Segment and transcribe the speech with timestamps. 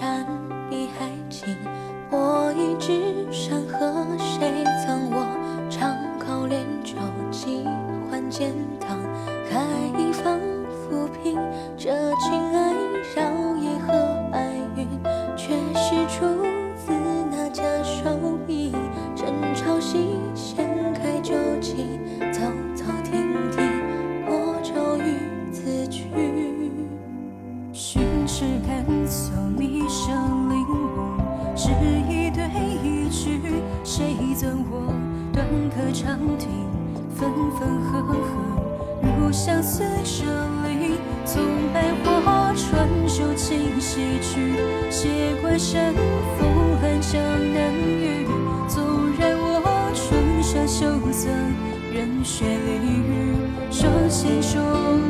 [0.00, 0.24] 山
[0.70, 1.46] 比海近。
[2.10, 5.26] 我一纸山河，谁赠我
[5.68, 6.94] 长篙连舟
[7.30, 7.66] 几
[8.10, 8.50] 换剑
[8.80, 8.98] 堂？
[9.50, 9.60] 开
[9.98, 10.40] 一方
[10.88, 11.38] 浮萍，
[11.76, 12.72] 这情爱
[13.14, 13.22] 绕
[13.58, 13.92] 夜和
[14.32, 14.88] 白云，
[15.36, 16.49] 却是出
[33.92, 34.86] 谁赠我
[35.32, 36.48] 断客长亭，
[37.12, 38.14] 分分合合，
[39.02, 40.24] 如相思舍
[40.62, 40.94] 离。
[41.24, 41.42] 纵
[41.74, 44.54] 百花传手轻西去，
[44.90, 45.92] 斜关山
[46.38, 47.20] 风寒江
[47.52, 48.28] 南雨。
[48.68, 51.28] 纵然我春山秋色，
[51.92, 53.34] 任雪离雨，
[53.72, 55.09] 手牵手的曲，我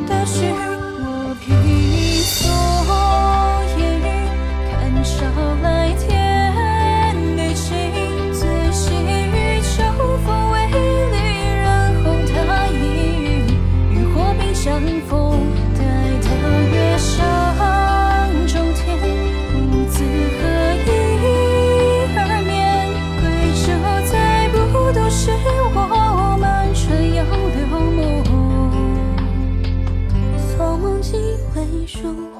[32.01, 32.30] 中